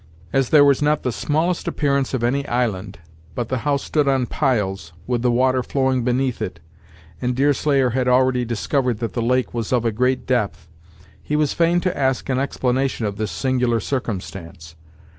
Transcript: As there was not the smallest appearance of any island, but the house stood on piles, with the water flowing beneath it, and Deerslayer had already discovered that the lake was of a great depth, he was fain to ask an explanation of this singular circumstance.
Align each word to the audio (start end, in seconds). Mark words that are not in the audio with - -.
As 0.33 0.49
there 0.49 0.65
was 0.65 0.81
not 0.81 1.03
the 1.03 1.11
smallest 1.11 1.67
appearance 1.67 2.15
of 2.15 2.23
any 2.23 2.43
island, 2.47 2.97
but 3.35 3.49
the 3.49 3.59
house 3.59 3.83
stood 3.83 4.07
on 4.07 4.25
piles, 4.25 4.93
with 5.05 5.21
the 5.21 5.29
water 5.29 5.61
flowing 5.61 6.03
beneath 6.03 6.41
it, 6.41 6.59
and 7.21 7.35
Deerslayer 7.35 7.91
had 7.91 8.07
already 8.07 8.43
discovered 8.43 8.97
that 8.97 9.13
the 9.13 9.21
lake 9.21 9.53
was 9.53 9.71
of 9.71 9.85
a 9.85 9.91
great 9.91 10.25
depth, 10.25 10.67
he 11.21 11.35
was 11.35 11.53
fain 11.53 11.79
to 11.81 11.95
ask 11.95 12.29
an 12.29 12.39
explanation 12.39 13.05
of 13.05 13.17
this 13.17 13.29
singular 13.29 13.79
circumstance. 13.79 14.75